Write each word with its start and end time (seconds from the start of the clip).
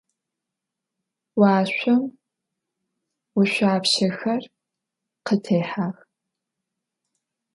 Vuaşsom 1.37 2.01
voşsuapşexer 3.33 4.43
khıtêhex. 5.25 5.95